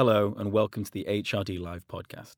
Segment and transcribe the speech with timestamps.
[0.00, 2.36] Hello, and welcome to the HRD Live podcast.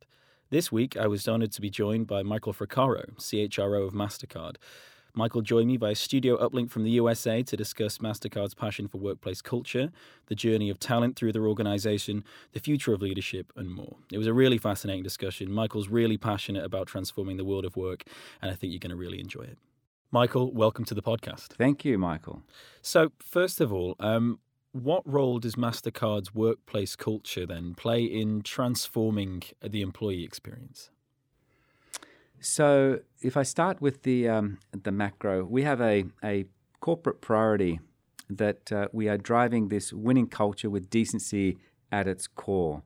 [0.50, 4.56] This week, I was honored to be joined by Michael Fraccaro, CHRO of MasterCard.
[5.14, 9.40] Michael joined me via studio uplink from the USA to discuss MasterCard's passion for workplace
[9.40, 9.92] culture,
[10.26, 13.94] the journey of talent through their organization, the future of leadership, and more.
[14.10, 15.52] It was a really fascinating discussion.
[15.52, 18.02] Michael's really passionate about transforming the world of work,
[18.42, 19.58] and I think you're going to really enjoy it.
[20.10, 21.52] Michael, welcome to the podcast.
[21.52, 22.42] Thank you, Michael.
[22.80, 24.40] So, first of all, um,
[24.72, 30.90] what role does MasterCard's workplace culture then play in transforming the employee experience?
[32.40, 36.46] So, if I start with the um, the macro, we have a, a
[36.80, 37.78] corporate priority
[38.28, 41.58] that uh, we are driving this winning culture with decency
[41.92, 42.82] at its core.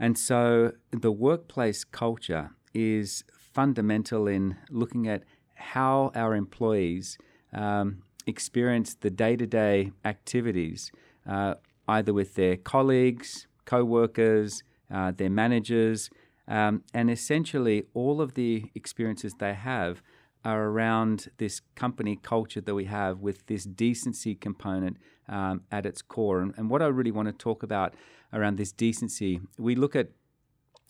[0.00, 5.22] And so, the workplace culture is fundamental in looking at
[5.54, 7.18] how our employees
[7.52, 10.90] um, experience the day to day activities,
[11.28, 11.54] uh,
[11.88, 16.10] either with their colleagues, co workers, uh, their managers,
[16.48, 20.02] um, and essentially all of the experiences they have
[20.44, 24.96] are around this company culture that we have with this decency component
[25.28, 26.40] um, at its core.
[26.40, 27.94] And, and what I really want to talk about
[28.32, 30.08] around this decency, we look at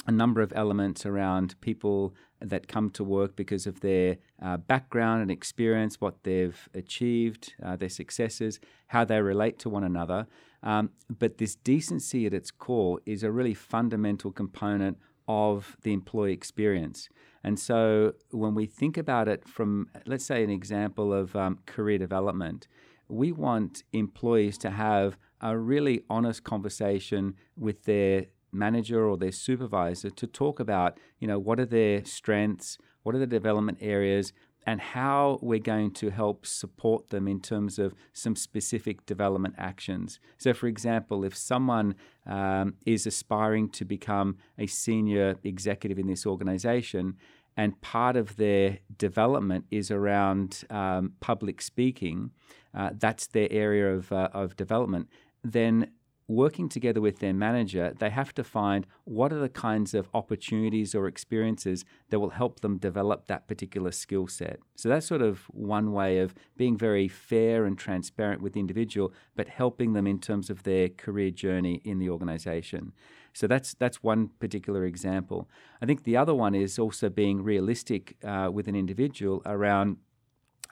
[0.06, 5.22] a number of elements around people that come to work because of their uh, background
[5.22, 10.26] and experience, what they've achieved, uh, their successes, how they relate to one another.
[10.62, 16.32] Um, but this decency at its core is a really fundamental component of the employee
[16.32, 17.08] experience.
[17.44, 21.98] And so when we think about it from, let's say, an example of um, career
[21.98, 22.68] development,
[23.08, 30.10] we want employees to have a really honest conversation with their manager or their supervisor
[30.10, 34.32] to talk about, you know, what are their strengths, what are the development areas,
[34.66, 40.20] and how we're going to help support them in terms of some specific development actions.
[40.38, 46.26] So, for example, if someone um, is aspiring to become a senior executive in this
[46.26, 47.16] organization,
[47.56, 52.30] and part of their development is around um, public speaking,
[52.74, 55.08] uh, that's their area of, uh, of development,
[55.44, 55.90] then
[56.28, 60.94] working together with their manager, they have to find what are the kinds of opportunities
[60.94, 64.58] or experiences that will help them develop that particular skill set.
[64.76, 69.12] So that's sort of one way of being very fair and transparent with the individual,
[69.36, 72.92] but helping them in terms of their career journey in the organization.
[73.34, 75.48] So that's that's one particular example.
[75.80, 79.96] I think the other one is also being realistic uh, with an individual around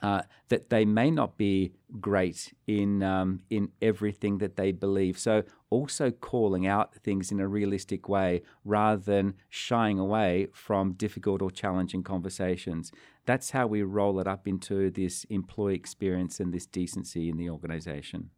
[0.01, 5.17] uh, that they may not be great in um, in everything that they believe.
[5.19, 11.41] So also calling out things in a realistic way rather than shying away from difficult
[11.41, 12.91] or challenging conversations.
[13.25, 17.49] That's how we roll it up into this employee experience and this decency in the
[17.49, 18.31] organization.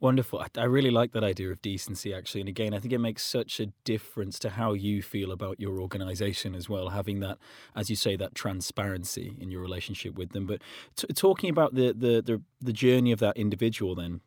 [0.00, 0.44] Wonderful.
[0.56, 2.42] I really like that idea of decency, actually.
[2.42, 5.80] And again, I think it makes such a difference to how you feel about your
[5.80, 7.38] organization as well, having that,
[7.74, 10.46] as you say, that transparency in your relationship with them.
[10.46, 10.62] But
[10.94, 14.20] t- talking about the, the, the, the journey of that individual, then,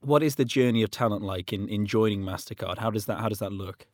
[0.00, 2.78] what is the journey of talent like in, in joining MasterCard?
[2.78, 3.86] How does that, how does that look?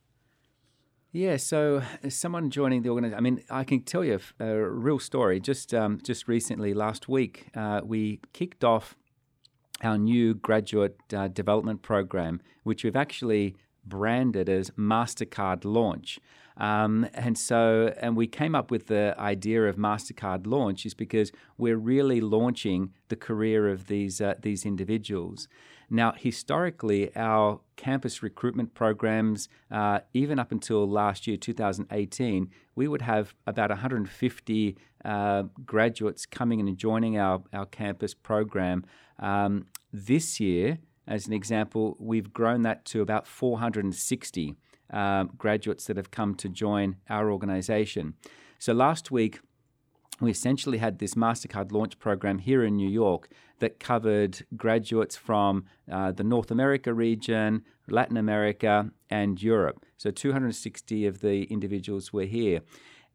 [1.11, 3.17] Yeah, so someone joining the organization.
[3.17, 5.39] I mean, I can tell you a, a real story.
[5.39, 8.95] Just um, just recently, last week, uh, we kicked off
[9.83, 13.55] our new graduate uh, development program, which we've actually
[13.85, 16.19] branded as MasterCard Launch.
[16.55, 21.31] Um, and so, and we came up with the idea of MasterCard Launch is because
[21.57, 25.47] we're really launching the career of these uh, these individuals.
[25.89, 33.03] Now, historically, our campus recruitment programs, uh, even up until last year, 2018, we would
[33.03, 38.85] have about 150 uh, graduates coming and joining our, our campus program.
[39.19, 44.55] Um, this year, as an example, we've grown that to about 460
[44.91, 48.13] um, graduates that have come to join our organization.
[48.59, 49.39] So last week,
[50.21, 53.29] we essentially had this MasterCard launch program here in New York
[53.59, 59.83] that covered graduates from uh, the North America region, Latin America, and Europe.
[59.97, 62.61] So 260 of the individuals were here.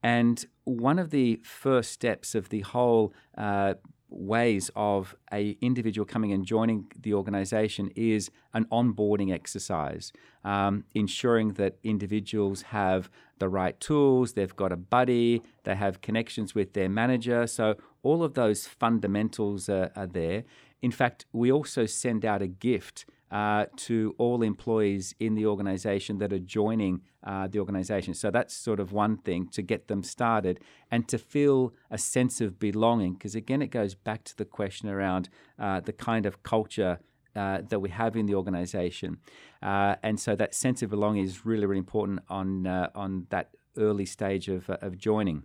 [0.02, 3.74] And one of the first steps of the whole uh,
[4.10, 10.12] ways of a individual coming and joining the organization is an onboarding exercise,
[10.44, 16.54] um, ensuring that individuals have the right tools, they've got a buddy, they have connections
[16.54, 17.46] with their manager.
[17.46, 20.44] So all of those fundamentals are, are there.
[20.80, 26.18] In fact, we also send out a gift uh, to all employees in the organization
[26.18, 28.14] that are joining uh, the organization.
[28.14, 30.60] So that's sort of one thing to get them started
[30.90, 33.14] and to feel a sense of belonging.
[33.14, 35.28] Because again, it goes back to the question around
[35.58, 37.00] uh, the kind of culture
[37.36, 39.18] uh, that we have in the organization.
[39.62, 43.50] Uh, and so that sense of belonging is really, really important on, uh, on that
[43.76, 45.44] early stage of, of joining.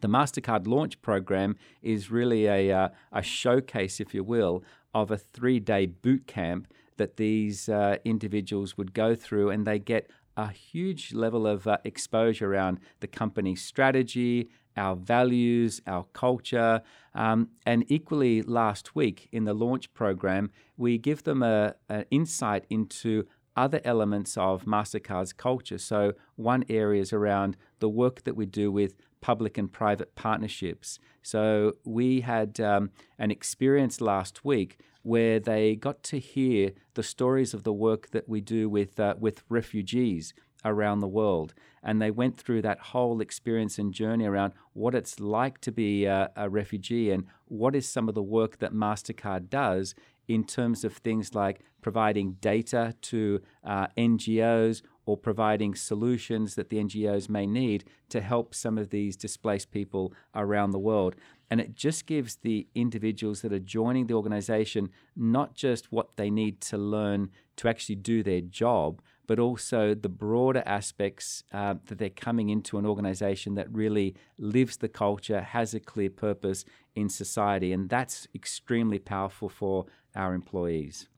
[0.00, 4.62] The MasterCard launch program is really a, uh, a showcase, if you will,
[4.92, 9.78] of a three day boot camp that these uh, individuals would go through, and they
[9.78, 16.82] get a huge level of uh, exposure around the company's strategy, our values, our culture.
[17.14, 21.74] Um, and equally, last week in the launch program, we give them an
[22.10, 23.26] insight into
[23.56, 25.78] other elements of MasterCard's culture.
[25.78, 30.98] So, one area is around the work that we do with public and private partnerships.
[31.22, 37.54] So, we had um, an experience last week where they got to hear the stories
[37.54, 41.54] of the work that we do with, uh, with refugees around the world.
[41.80, 46.06] And they went through that whole experience and journey around what it's like to be
[46.06, 49.94] a, a refugee and what is some of the work that MasterCard does
[50.26, 56.82] in terms of things like providing data to uh, NGOs or providing solutions that the
[56.82, 61.14] NGOs may need to help some of these displaced people around the world.
[61.50, 66.30] And it just gives the individuals that are joining the organization not just what they
[66.30, 71.98] need to learn to actually do their job, but also the broader aspects uh, that
[71.98, 76.64] they're coming into an organization that really lives the culture, has a clear purpose
[76.94, 77.72] in society.
[77.72, 81.08] And that's extremely powerful for our employees.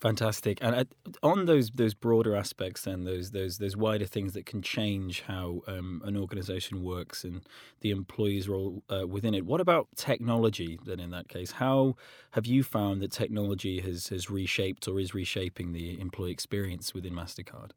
[0.00, 0.58] Fantastic.
[0.62, 0.88] And
[1.22, 5.60] on those those broader aspects and those those those wider things that can change how
[5.66, 7.42] um, an organization works and
[7.80, 9.44] the employees' role uh, within it.
[9.44, 10.78] What about technology?
[10.82, 11.96] Then, in that case, how
[12.30, 17.12] have you found that technology has has reshaped or is reshaping the employee experience within
[17.12, 17.72] Mastercard?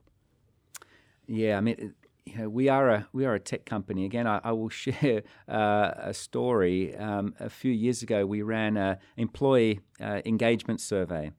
[1.28, 1.94] Yeah, I mean.
[2.26, 4.06] You know, we are a we are a tech company.
[4.06, 6.96] Again, I, I will share uh, a story.
[6.96, 11.32] Um, a few years ago, we ran an employee uh, engagement survey,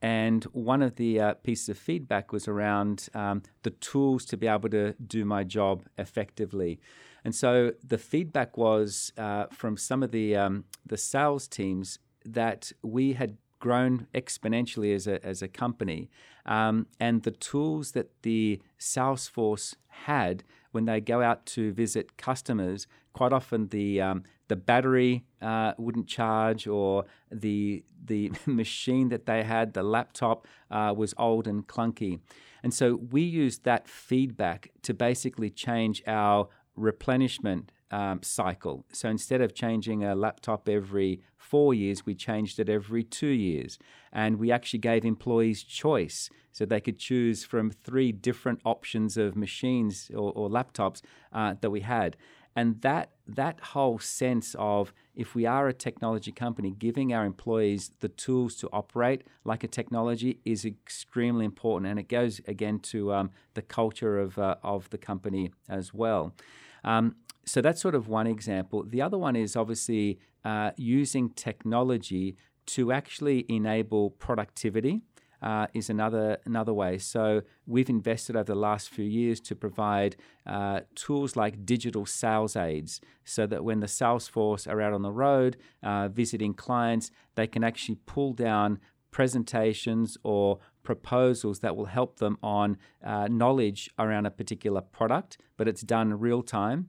[0.00, 4.46] and one of the uh, pieces of feedback was around um, the tools to be
[4.46, 6.80] able to do my job effectively.
[7.24, 12.72] And so the feedback was uh, from some of the um, the sales teams that
[12.82, 16.08] we had grown exponentially as a, as a company.
[16.46, 22.16] Um, and the tools that the sales force had when they go out to visit
[22.16, 22.86] customers,
[23.18, 29.42] quite often the um, the battery uh, wouldn't charge, or the the machine that they
[29.42, 32.20] had, the laptop, uh, was old and clunky.
[32.62, 38.84] And so we used that feedback to basically change our replenishment um, cycle.
[38.92, 43.78] So instead of changing a laptop every four years, we changed it every two years.
[44.12, 46.30] And we actually gave employees choice.
[46.52, 51.70] So they could choose from three different options of machines or, or laptops uh, that
[51.70, 52.16] we had.
[52.58, 57.92] And that that whole sense of if we are a technology company, giving our employees
[58.00, 63.12] the tools to operate like a technology is extremely important, and it goes again to
[63.12, 66.34] um, the culture of uh, of the company as well.
[66.82, 67.14] Um,
[67.44, 68.82] so that's sort of one example.
[68.82, 72.36] The other one is obviously uh, using technology
[72.74, 75.02] to actually enable productivity
[75.42, 76.98] uh, is another another way.
[76.98, 82.56] So we've invested over the last few years to provide uh, tools like digital sales
[82.56, 87.10] aids, so that when the sales force are out on the road uh, visiting clients,
[87.34, 88.78] they can actually pull down
[89.10, 95.68] presentations or proposals that will help them on uh, knowledge around a particular product, but
[95.68, 96.88] it's done real time.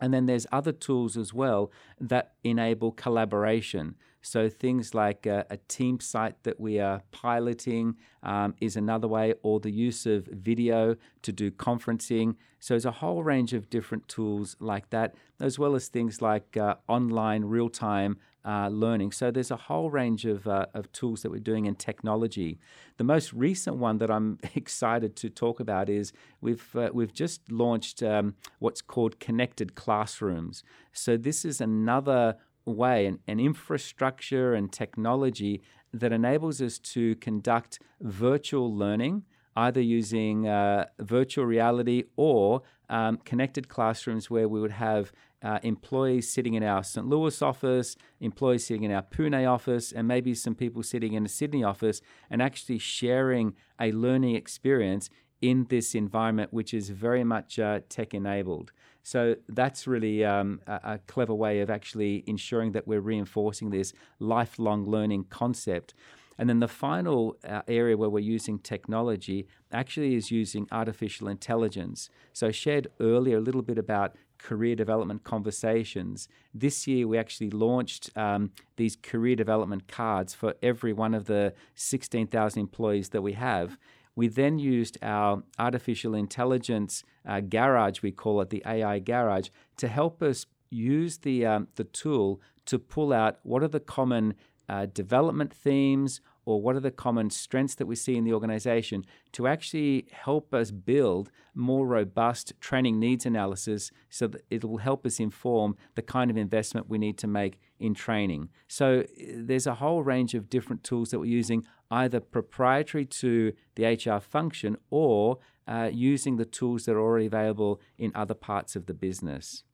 [0.00, 3.96] And then there's other tools as well that enable collaboration.
[4.22, 9.34] So things like a, a team site that we are piloting um, is another way,
[9.42, 12.36] or the use of video to do conferencing.
[12.58, 16.56] So there's a whole range of different tools like that, as well as things like
[16.56, 19.12] uh, online real-time uh, learning.
[19.12, 22.58] So there's a whole range of, uh, of tools that we're doing in technology.
[22.96, 27.50] The most recent one that I'm excited to talk about is we've uh, we've just
[27.50, 30.62] launched um, what's called connected classrooms.
[30.92, 37.80] So this is another way, an, an infrastructure and technology that enables us to conduct
[38.00, 39.24] virtual learning,
[39.56, 46.30] either using uh, virtual reality or um, connected classrooms where we would have uh, employees
[46.30, 47.06] sitting in our St.
[47.06, 51.28] Louis office, employees sitting in our Pune office, and maybe some people sitting in a
[51.28, 55.08] Sydney office and actually sharing a learning experience
[55.40, 58.72] in this environment, which is very much uh, tech enabled.
[59.02, 63.94] So that's really um, a, a, clever way of actually ensuring that we're reinforcing this
[64.18, 65.94] lifelong learning concept.
[66.40, 72.08] And then the final uh, area where we're using technology actually is using artificial intelligence.
[72.32, 76.28] So I shared earlier a little bit about career development conversations.
[76.54, 81.52] This year, we actually launched um, these career development cards for every one of the
[81.74, 83.76] 16,000 employees that we have.
[84.16, 89.88] We then used our artificial intelligence uh, garage, we call it the AI garage, to
[89.88, 94.36] help us use the, um, the tool to pull out what are the common
[94.70, 99.04] uh, development themes or what are the common strengths that we see in the organization
[99.32, 105.04] to actually help us build more robust training needs analysis so that it will help
[105.04, 108.48] us inform the kind of investment we need to make in training.
[108.68, 109.04] So
[109.34, 114.20] there's a whole range of different tools that we're using, either proprietary to the HR
[114.20, 118.94] function or uh, using the tools that are already available in other parts of the
[118.94, 119.64] business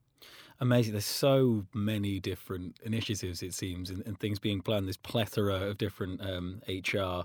[0.60, 0.92] amazing.
[0.92, 4.86] There's so many different initiatives, it seems, and, and things being planned.
[4.86, 7.24] There's plethora of different um, HR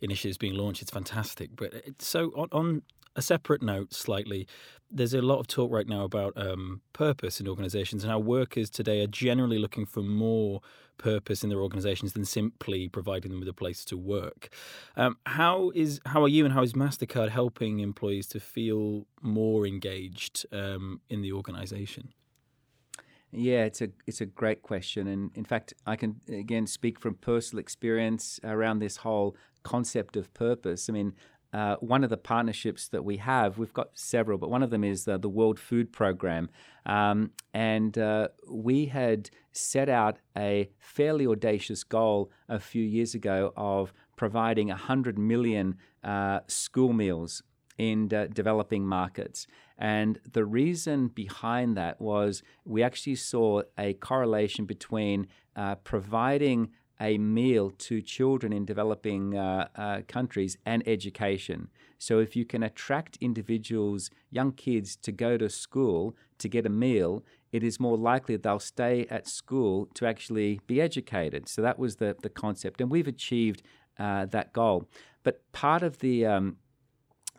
[0.00, 0.82] initiatives being launched.
[0.82, 1.50] It's fantastic.
[1.56, 2.82] But so on, on,
[3.14, 4.46] a separate note, slightly,
[4.90, 8.70] there's a lot of talk right now about um, purpose in organizations and how workers
[8.70, 10.60] today are generally looking for more
[10.98, 14.48] purpose in their organizations than simply providing them with a place to work.
[14.96, 19.66] Um, how is how are you and how is Mastercard helping employees to feel more
[19.66, 22.12] engaged um, in the organization?
[23.32, 27.14] Yeah, it's a it's a great question, and in fact, I can again speak from
[27.14, 30.90] personal experience around this whole concept of purpose.
[30.90, 31.14] I mean,
[31.54, 34.84] uh, one of the partnerships that we have, we've got several, but one of them
[34.84, 36.50] is uh, the World Food Program.
[36.84, 43.52] Um, and uh, we had set out a fairly audacious goal a few years ago
[43.56, 47.42] of providing 100 million uh, school meals
[47.78, 49.46] in developing markets.
[49.78, 55.26] And the reason behind that was we actually saw a correlation between
[55.56, 61.68] uh, providing a meal to children in developing uh, uh, countries and education.
[61.98, 66.68] So, if you can attract individuals, young kids, to go to school to get a
[66.68, 71.48] meal, it is more likely they'll stay at school to actually be educated.
[71.48, 72.80] So, that was the, the concept.
[72.80, 73.62] And we've achieved
[73.98, 74.88] uh, that goal.
[75.24, 76.56] But part of the um,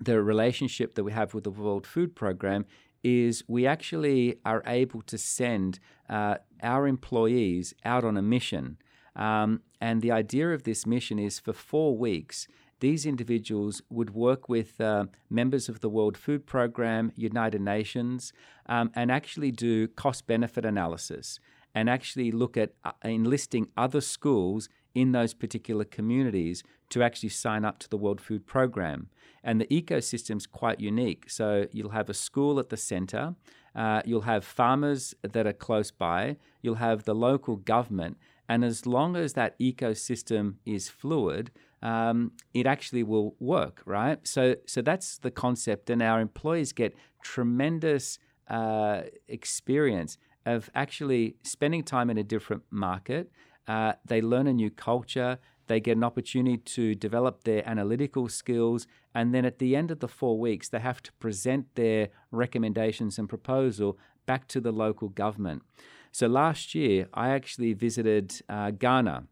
[0.05, 2.65] the relationship that we have with the World Food Program
[3.03, 5.79] is we actually are able to send
[6.10, 8.77] uh, our employees out on a mission.
[9.15, 12.48] Um, and the idea of this mission is for four weeks,
[12.79, 18.33] these individuals would work with uh, members of the World Food Program, United Nations,
[18.65, 21.39] um, and actually do cost benefit analysis
[21.75, 27.65] and actually look at uh, enlisting other schools in those particular communities to actually sign
[27.65, 29.09] up to the World Food Program.
[29.43, 31.29] And the ecosystem is quite unique.
[31.29, 33.35] So you'll have a school at the center,
[33.75, 38.17] uh, you'll have farmers that are close by, you'll have the local government.
[38.47, 41.50] And as long as that ecosystem is fluid,
[41.81, 44.25] um, it actually will work, right?
[44.27, 48.19] So, so that's the concept, and our employees get tremendous
[48.50, 53.31] uh, experience of actually spending time in a different market.
[53.67, 55.39] Uh, they learn a new culture.
[55.67, 58.86] They get an opportunity to develop their analytical skills.
[59.15, 63.17] And then at the end of the four weeks, they have to present their recommendations
[63.17, 65.63] and proposal back to the local government.
[66.12, 69.24] So last year, I actually visited uh, Ghana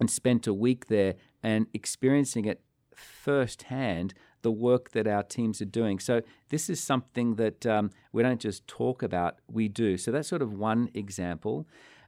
[0.00, 2.60] and spent a week there and experiencing it
[2.94, 5.98] firsthand the work that our teams are doing.
[5.98, 9.96] So this is something that um, we don't just talk about, we do.
[9.96, 11.66] So that's sort of one example.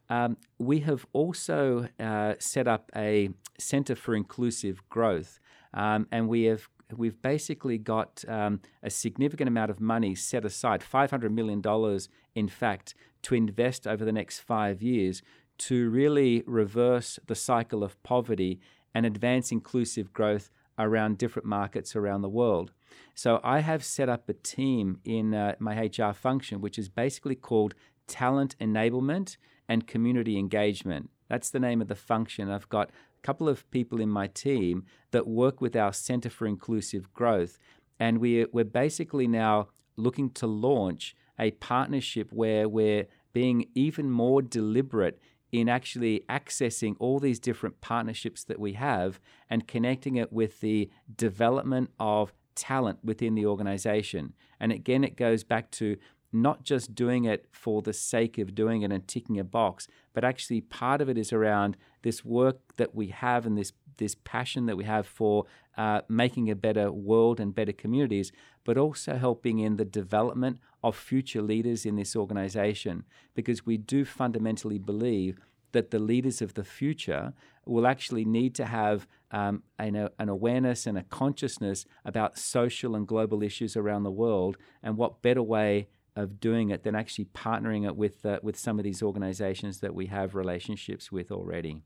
[0.09, 5.39] Um, we have also uh, set up a Center for Inclusive Growth,
[5.75, 10.83] um, and we have we've basically got um, a significant amount of money set aside,
[10.83, 15.23] five hundred million dollars, in fact, to invest over the next five years
[15.59, 18.61] to really reverse the cycle of poverty
[18.95, 22.73] and advance inclusive growth around different markets around the world.
[23.15, 27.35] So I have set up a team in uh, my HR function, which is basically
[27.35, 27.75] called
[28.07, 29.37] Talent Enablement
[29.69, 31.11] and community engagement.
[31.29, 32.51] That's the name of the function.
[32.51, 36.47] I've got a couple of people in my team that work with our Center for
[36.47, 37.59] Inclusive Growth,
[37.99, 44.41] and we're, we're basically now looking to launch a partnership where we're being even more
[44.41, 45.19] deliberate
[45.53, 50.91] in actually accessing all these different partnerships that we have and connecting it with the
[51.17, 54.33] development of talent within the organization.
[54.59, 55.97] And again, it goes back to
[56.33, 60.25] not just doing it for the sake of doing it and ticking a box, but
[60.25, 64.67] actually part of it is around this work that we have and this this passion
[64.67, 68.31] that we have for uh, making a better world and better communities,
[68.65, 73.05] but also helping in the development of future leaders in this organization,
[73.35, 75.39] because we do fundamentally believe
[75.73, 77.33] that the leaders of the future
[77.67, 83.07] will actually need to have um, an, an, awareness and a consciousness about social and
[83.07, 84.57] global issues around the world.
[84.83, 88.79] And what better way of doing it than actually partnering it with uh, with some
[88.79, 91.83] of these organizations that we have relationships with already.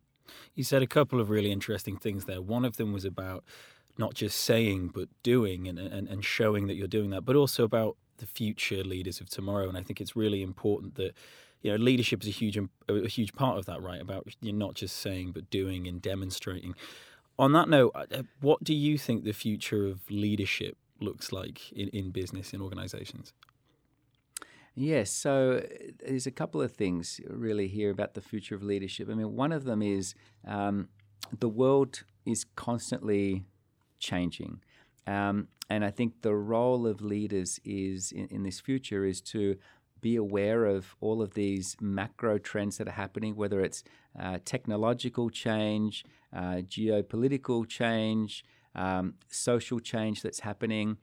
[0.54, 2.40] You said a couple of really interesting things there.
[2.40, 3.44] One of them was about
[3.98, 7.64] not just saying but doing and, and, and showing that you're doing that, but also
[7.64, 9.68] about the future leaders of tomorrow.
[9.68, 11.12] And I think it's really important that
[11.62, 12.56] you know leadership is a huge
[12.88, 14.00] a huge part of that, right?
[14.00, 16.74] About you're not just saying but doing and demonstrating.
[17.38, 21.88] On that note, uh, what do you think the future of leadership looks like in,
[21.88, 23.32] in business in organizations?
[24.74, 25.66] Yes, so
[26.04, 29.08] there's a couple of things really here about the future of leadership.
[29.10, 30.14] I mean, one of them is
[30.46, 30.88] um,
[31.38, 33.44] the world is constantly
[33.98, 34.60] changing.
[35.06, 39.56] Um, and I think the role of leaders is in, in, this future is to
[40.00, 43.84] be aware of all of these macro trends that are happening, whether it's
[44.18, 50.96] uh, technological change, uh, geopolitical change, um, social change that's happening,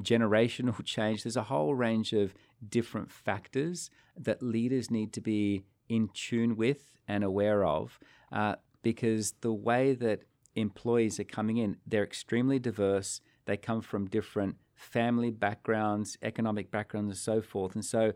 [0.00, 1.22] generational change.
[1.22, 2.34] There's a whole range of
[2.68, 7.98] different factors that leaders need to be in tune with and aware of
[8.32, 10.22] uh, because the way that
[10.54, 13.20] employees are coming in, they're extremely diverse.
[13.46, 17.74] They come from different family backgrounds, economic backgrounds, and so forth.
[17.74, 18.12] And so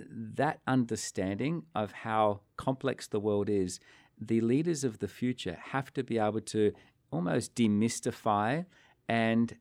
[0.00, 3.80] that understanding of how complex the world is,
[4.20, 6.72] the leaders of the future have to be able to
[7.10, 8.64] almost demystify
[9.08, 9.56] and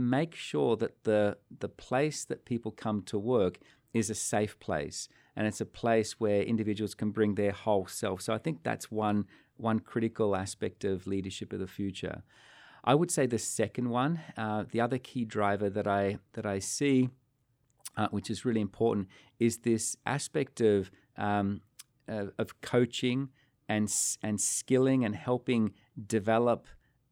[0.00, 3.58] make sure that the the place that people come to work
[3.92, 8.22] is a safe place and it's a place where individuals can bring their whole self.
[8.22, 9.26] So I think that's one
[9.56, 12.22] one critical aspect of leadership of the future.
[12.82, 16.60] I would say the second one, uh, the other key driver that I that I
[16.60, 17.10] see,
[17.96, 21.60] uh, which is really important, is this aspect of um,
[22.08, 23.28] uh, of coaching
[23.68, 23.92] and
[24.22, 25.72] and skilling and helping
[26.06, 26.66] develop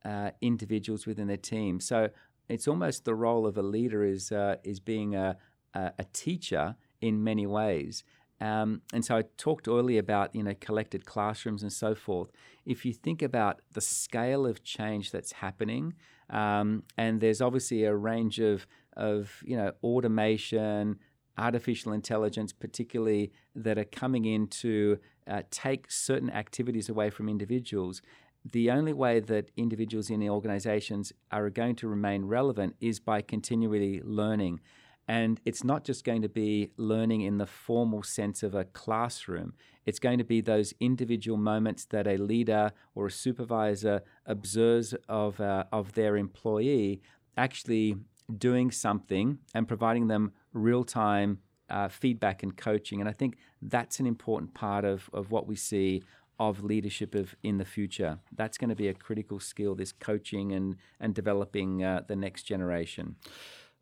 [0.04, 1.80] uh, individuals within their team.
[1.80, 2.08] So
[2.48, 5.36] it's almost the role of a leader is uh, is being a,
[5.74, 8.04] a, a teacher in many ways.
[8.40, 12.30] Um, and so I talked earlier about you know connected classrooms and so forth.
[12.64, 15.94] If you think about the scale of change that's happening,
[16.30, 20.98] um, and there's obviously a range of of you know automation,
[21.36, 28.02] artificial intelligence, particularly that are coming in to uh, take certain activities away from individuals.
[28.44, 33.20] The only way that individuals in the organizations are going to remain relevant is by
[33.20, 34.60] continually learning.
[35.06, 39.54] And it's not just going to be learning in the formal sense of a classroom.
[39.86, 45.40] It's going to be those individual moments that a leader or a supervisor observes of,
[45.40, 47.00] uh, of their employee
[47.38, 47.96] actually
[48.36, 51.38] doing something and providing them real time
[51.70, 53.00] uh, feedback and coaching.
[53.00, 56.02] And I think that's an important part of, of what we see
[56.38, 58.18] of leadership of in the future.
[58.34, 62.44] That's going to be a critical skill, this coaching and, and developing uh, the next
[62.44, 63.16] generation.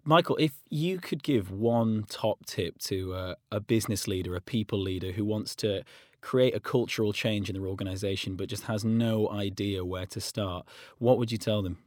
[0.05, 4.81] Michael, if you could give one top tip to uh, a business leader, a people
[4.81, 5.83] leader who wants to
[6.21, 10.67] create a cultural change in their organization but just has no idea where to start,
[10.99, 11.79] what would you tell them?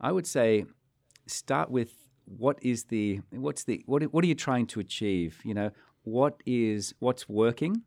[0.00, 0.66] I would say
[1.26, 1.92] start with
[2.24, 5.40] what is the what's the what what are you trying to achieve?
[5.44, 5.70] You know,
[6.04, 7.82] what is what's working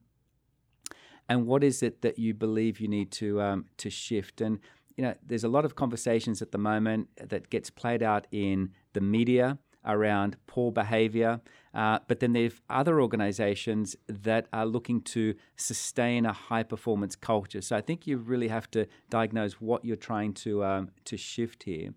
[1.32, 4.60] and what is it that you believe you need to um, to shift and
[4.98, 8.72] you know, there's a lot of conversations at the moment that gets played out in
[8.94, 11.42] the media around poor behavior.
[11.74, 17.62] Uh, but then there's other organizations that are looking to sustain a high performance culture.
[17.62, 21.64] So I think you really have to diagnose what you're trying to um, to shift
[21.64, 21.94] here.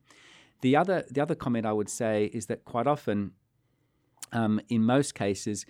[0.61, 3.33] The other the other comment I would say is that quite often,
[4.33, 5.66] um, in most cases,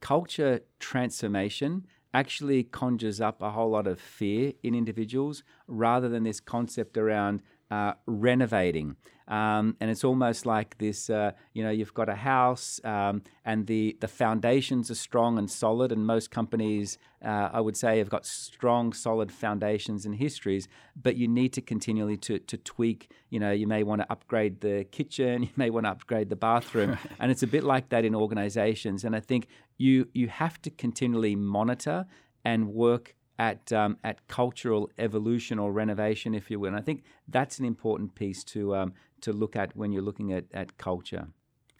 [0.00, 6.40] culture transformation actually conjures up a whole lot of fear in individuals rather than this
[6.40, 8.96] concept around uh, renovating.
[9.28, 13.68] Um, and it's almost like this uh, you know, you've got a house um, and
[13.68, 15.92] the, the foundations are strong and solid.
[15.92, 20.66] And most companies, uh, I would say, have got strong, solid foundations and histories,
[21.00, 23.12] but you need to continually to, to tweak.
[23.28, 26.36] You know, you may want to upgrade the kitchen, you may want to upgrade the
[26.36, 26.98] bathroom.
[27.20, 29.04] and it's a bit like that in organizations.
[29.04, 29.46] And I think
[29.78, 32.06] you, you have to continually monitor
[32.44, 36.68] and work at um, at cultural evolution or renovation, if you will.
[36.68, 40.30] And I think that's an important piece to um, to look at when you're looking
[40.32, 41.28] at, at culture.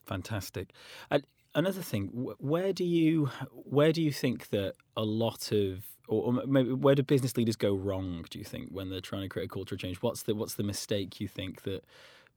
[0.06, 0.72] Fantastic.
[1.10, 1.22] And
[1.54, 2.06] another thing,
[2.38, 7.02] where do you where do you think that a lot of or maybe where do
[7.02, 8.24] business leaders go wrong?
[8.30, 9.98] Do you think when they're trying to create a cultural change?
[9.98, 11.84] What's the what's the mistake you think that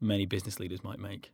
[0.01, 1.31] many business leaders might make?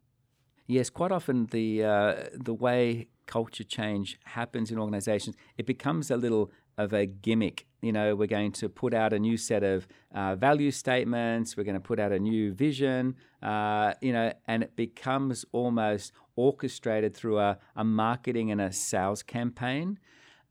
[0.67, 6.17] Yes, quite often the uh, the way culture change happens in organizations, it becomes a
[6.17, 7.67] little of a gimmick.
[7.81, 11.55] You know, we're going to put out a new set of uh, value statements.
[11.55, 13.15] We're going to put out a new vision.
[13.43, 19.21] Uh, you know, and it becomes almost orchestrated through a, a marketing and a sales
[19.21, 19.99] campaign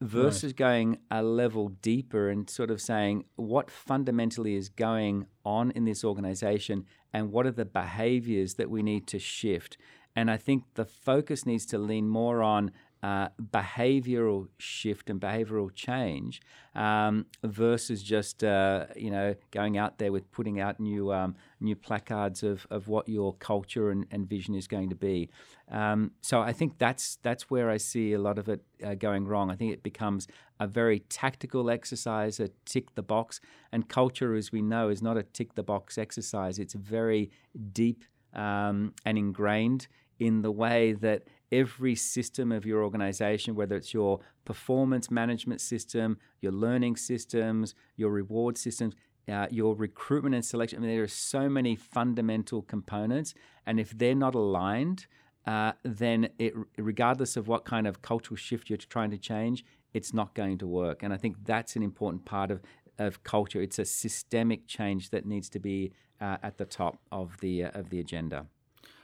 [0.01, 0.57] versus right.
[0.57, 6.05] going a level deeper and sort of saying what fundamentally is going on in this
[6.05, 9.79] organization and what are the behaviors that we need to shift.
[10.15, 15.73] And I think the focus needs to lean more on uh, behavioral shift and behavioral
[15.73, 16.41] change
[16.75, 21.77] um, versus just uh, you know going out there with putting out new um, new
[21.77, 25.31] placards of, of what your culture and, and vision is going to be.
[25.71, 29.27] Um, so I think that's that's where I see a lot of it uh, going
[29.27, 29.51] wrong.
[29.51, 30.27] I think it becomes
[30.59, 35.17] a very tactical exercise, a tick the box, and culture, as we know, is not
[35.17, 36.59] a tick the box exercise.
[36.59, 37.31] It's very
[37.73, 39.87] deep um, and ingrained
[40.19, 46.19] in the way that every system of your organization, whether it's your performance management system,
[46.41, 48.95] your learning systems, your reward systems,
[49.29, 50.79] uh, your recruitment and selection.
[50.79, 53.35] I mean, there are so many fundamental components,
[53.67, 55.07] and if they're not aligned,
[55.47, 60.13] uh, then it, regardless of what kind of cultural shift you're trying to change, it's
[60.13, 61.03] not going to work.
[61.03, 62.61] And I think that's an important part of,
[62.99, 63.63] of culture.
[63.63, 67.71] It's a systemic change that needs to be uh, at the top of the uh,
[67.71, 68.47] of the agenda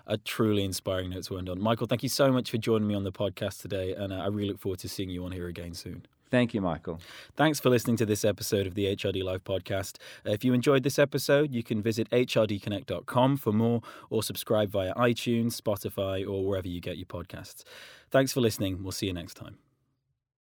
[0.07, 1.61] a truly inspiring note to end on.
[1.61, 4.27] Michael, thank you so much for joining me on the podcast today, and uh, I
[4.27, 6.07] really look forward to seeing you on here again soon.
[6.31, 7.01] Thank you, Michael.
[7.37, 9.99] Thanks for listening to this episode of the HRD Live podcast.
[10.25, 15.61] If you enjoyed this episode, you can visit hrdconnect.com for more or subscribe via iTunes,
[15.61, 17.63] Spotify, or wherever you get your podcasts.
[18.11, 18.83] Thanks for listening.
[18.83, 19.64] We'll see you next time.